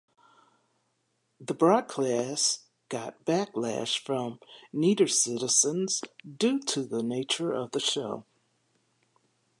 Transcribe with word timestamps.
The 1.39 1.53
broadcast 1.53 2.63
got 2.89 3.23
backlash 3.23 3.99
from 3.99 4.39
netizens 4.73 6.03
due 6.39 6.59
to 6.61 6.83
the 6.87 7.03
nature 7.03 7.51
of 7.53 7.69
the 7.71 7.79
show. 7.79 8.25